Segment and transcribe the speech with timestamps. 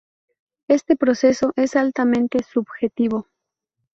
[0.67, 3.27] Este proceso es altamente subjetivo.